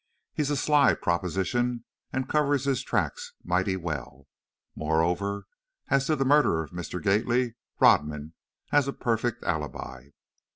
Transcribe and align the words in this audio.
He's 0.33 0.49
a 0.49 0.55
sly 0.57 0.95
proposition, 0.95 1.83
and 2.11 2.27
covers 2.27 2.65
his 2.65 2.81
tracks 2.81 3.33
mighty 3.43 3.75
well. 3.75 4.25
Moreover, 4.75 5.45
as 5.89 6.07
to 6.07 6.15
the 6.15 6.25
murder 6.25 6.63
of 6.63 6.71
Mr. 6.71 6.99
Gately, 6.99 7.53
Rodman 7.79 8.33
has 8.71 8.87
a 8.87 8.93
perfect 8.93 9.43
alibi." 9.43 10.09